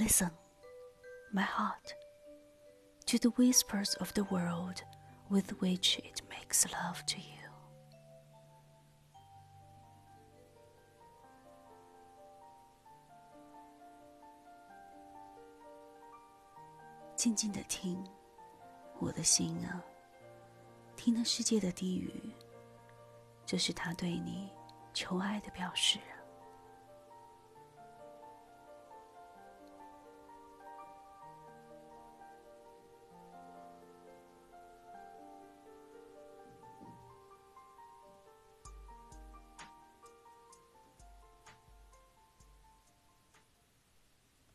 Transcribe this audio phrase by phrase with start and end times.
[0.00, 0.30] Listen,
[1.30, 1.94] my heart,
[3.04, 4.82] to the whispers of the world
[5.28, 7.36] with which it makes love to you.
[17.14, 18.02] 静静的听，
[19.00, 19.84] 我的心啊，
[20.96, 22.34] 听那世界的低语，
[23.44, 24.50] 这是他对你
[24.94, 26.19] 求爱的表示啊。